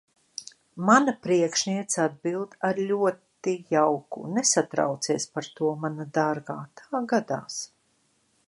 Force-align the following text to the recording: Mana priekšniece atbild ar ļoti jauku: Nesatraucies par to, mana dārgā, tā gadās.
Mana 0.85 1.11
priekšniece 1.25 1.99
atbild 2.05 2.55
ar 2.71 2.81
ļoti 2.93 3.55
jauku: 3.75 4.25
Nesatraucies 4.39 5.31
par 5.37 5.51
to, 5.61 5.73
mana 5.85 6.11
dārgā, 6.19 6.61
tā 6.83 7.07
gadās. 7.15 7.65